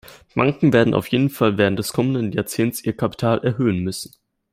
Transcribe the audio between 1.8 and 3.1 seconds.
kommenden Jahrzehnts ihr